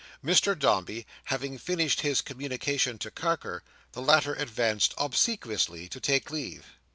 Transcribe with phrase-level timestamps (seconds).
[0.25, 3.61] Mr Dombey having finished his communication to Carker,
[3.91, 6.65] the latter advanced obsequiously to take leave.